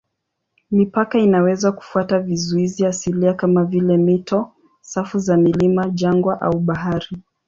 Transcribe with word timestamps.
Mipaka 0.71 1.19
inaweza 1.19 1.71
kufuata 1.71 2.19
vizuizi 2.19 2.85
asilia 2.85 3.33
kama 3.33 3.65
vile 3.65 3.97
mito, 3.97 4.51
safu 4.81 5.19
za 5.19 5.37
milima, 5.37 5.89
jangwa 5.89 6.41
au 6.41 6.59
bahari. 6.59 7.17